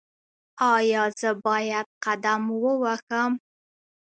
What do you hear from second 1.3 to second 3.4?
باید قدم ووهم؟